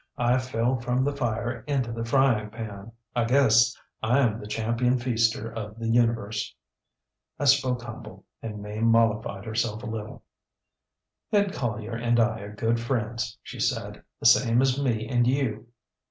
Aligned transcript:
I 0.17 0.39
fell 0.39 0.79
from 0.79 1.03
the 1.03 1.15
fire 1.15 1.63
into 1.67 1.91
the 1.91 2.03
frying 2.03 2.49
pan. 2.49 2.91
I 3.15 3.25
guess 3.25 3.77
IŌĆÖm 4.03 4.39
the 4.39 4.47
Champion 4.47 4.97
Feaster 4.97 5.53
of 5.53 5.77
the 5.77 5.87
Universe.ŌĆÖ 5.89 6.55
I 7.39 7.45
spoke 7.45 7.83
humble, 7.83 8.25
and 8.41 8.63
Mame 8.63 8.85
mollified 8.87 9.45
herself 9.45 9.83
a 9.83 9.85
little. 9.85 10.23
ŌĆ£ŌĆśEd 11.31 11.53
Collier 11.53 11.93
and 11.95 12.19
I 12.19 12.39
are 12.39 12.55
good 12.55 12.79
friends, 12.79 13.25
ŌĆÖ 13.25 13.37
she 13.43 13.59
said, 13.59 14.01
ŌĆśthe 14.23 14.27
same 14.41 14.61
as 14.63 14.81
me 14.81 15.07
and 15.07 15.27
you. 15.27 15.67